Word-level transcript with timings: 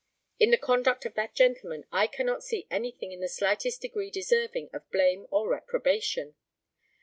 In 0.39 0.49
the 0.49 0.57
conduct 0.57 1.05
of 1.05 1.13
that 1.13 1.35
gentleman 1.35 1.85
I 1.91 2.07
cannot 2.07 2.43
see 2.43 2.65
anything 2.71 3.11
in 3.11 3.19
the 3.19 3.27
slightest 3.29 3.83
degree 3.83 4.09
deserving 4.09 4.71
of 4.73 4.89
blame 4.89 5.27
or 5.29 5.47
reprobation. 5.47 6.33